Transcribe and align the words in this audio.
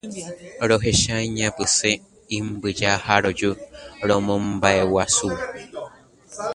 Rohecha 0.69 1.15
iñapysẽ 1.27 1.91
imbyja 2.37 2.91
ha 3.03 3.15
roju 3.23 3.51
romombaʼeguasúvo. 4.07 5.39